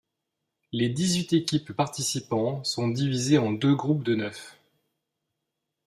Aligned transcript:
Les 0.71 0.89
dix-huit 0.89 1.31
équipes 1.31 1.73
participants 1.73 2.63
sont 2.63 2.87
divisées 2.87 3.37
en 3.37 3.51
deux 3.51 3.75
groupes 3.75 4.01
de 4.01 4.15
neuf. 4.15 4.57